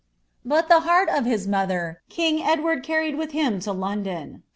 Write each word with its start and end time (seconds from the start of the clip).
But 0.43 0.67
the 0.67 0.79
heart 0.79 1.09
of 1.09 1.25
his 1.25 1.47
mother 1.47 2.01
king 2.09 2.41
Edward 2.41 2.81
carried 2.81 3.13
lim 3.15 3.59
to 3.59 3.71
London. 3.71 4.41